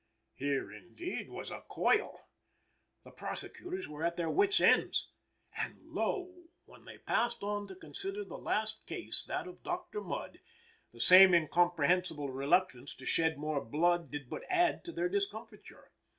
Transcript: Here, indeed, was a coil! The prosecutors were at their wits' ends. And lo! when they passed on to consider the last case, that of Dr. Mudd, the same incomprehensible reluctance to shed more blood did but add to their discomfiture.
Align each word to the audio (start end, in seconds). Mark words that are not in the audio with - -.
Here, 0.33 0.73
indeed, 0.73 1.29
was 1.29 1.51
a 1.51 1.61
coil! 1.67 2.21
The 3.03 3.11
prosecutors 3.11 3.87
were 3.87 4.03
at 4.03 4.17
their 4.17 4.31
wits' 4.31 4.59
ends. 4.59 5.09
And 5.55 5.77
lo! 5.93 6.45
when 6.65 6.85
they 6.85 6.97
passed 6.97 7.43
on 7.43 7.67
to 7.67 7.75
consider 7.75 8.23
the 8.23 8.39
last 8.39 8.87
case, 8.87 9.23
that 9.25 9.47
of 9.47 9.61
Dr. 9.61 10.01
Mudd, 10.01 10.39
the 10.91 10.99
same 10.99 11.35
incomprehensible 11.35 12.31
reluctance 12.31 12.95
to 12.95 13.05
shed 13.05 13.37
more 13.37 13.63
blood 13.63 14.09
did 14.09 14.27
but 14.27 14.43
add 14.49 14.83
to 14.85 14.91
their 14.91 15.07
discomfiture. 15.07 15.91